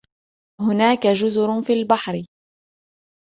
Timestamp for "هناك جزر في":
0.61-1.73